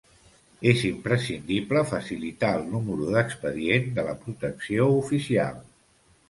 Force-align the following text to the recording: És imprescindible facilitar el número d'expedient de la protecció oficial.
És 0.69 0.79
imprescindible 0.87 1.83
facilitar 1.91 2.51
el 2.61 2.65
número 2.71 3.11
d'expedient 3.17 3.87
de 3.99 4.07
la 4.09 4.17
protecció 4.25 4.89
oficial. 5.05 5.63